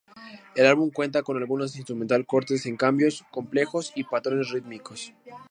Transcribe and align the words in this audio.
El 0.55 0.65
álbum 0.65 0.89
cuenta 0.89 1.21
con 1.21 1.37
algunas 1.37 1.75
instrumental 1.75 2.25
cortes 2.25 2.63
con 2.63 2.75
cambios 2.75 3.23
complejos 3.29 3.93
y 3.95 4.03
patrones 4.03 4.49
rítmicos. 4.49 5.13